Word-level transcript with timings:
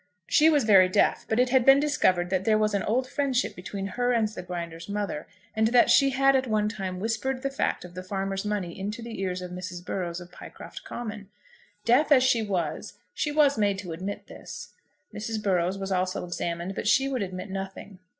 She 0.25 0.49
was 0.49 0.63
very 0.63 0.89
deaf; 0.89 1.27
but 1.29 1.39
it 1.39 1.49
had 1.49 1.63
been 1.63 1.79
discovered 1.79 2.31
that 2.31 2.43
there 2.43 2.57
was 2.57 2.73
an 2.73 2.81
old 2.81 3.07
friendship 3.07 3.55
between 3.55 3.85
her 3.85 4.13
and 4.13 4.27
the 4.27 4.41
Grinder's 4.41 4.89
mother, 4.89 5.27
and 5.55 5.67
that 5.67 5.91
she 5.91 6.09
had 6.09 6.35
at 6.35 6.47
one 6.47 6.69
time 6.69 6.99
whispered 6.99 7.43
the 7.43 7.51
fact 7.51 7.85
of 7.85 7.93
the 7.93 8.01
farmer's 8.01 8.43
money 8.43 8.75
into 8.79 9.03
the 9.03 9.21
ears 9.21 9.43
of 9.43 9.51
Mrs. 9.51 9.85
Burrows 9.85 10.19
of 10.19 10.31
Pycroft 10.31 10.83
Common. 10.83 11.29
Deaf 11.85 12.11
as 12.11 12.23
she 12.23 12.41
was, 12.41 12.97
she 13.13 13.31
was 13.31 13.59
made 13.59 13.77
to 13.77 13.93
admit 13.93 14.25
this. 14.25 14.73
Mrs. 15.13 15.39
Burrows 15.39 15.77
was 15.77 15.91
also 15.91 16.25
examined, 16.25 16.73
but 16.73 16.87
she 16.87 17.07
would 17.07 17.21
admit 17.21 17.51
nothing. 17.51 17.99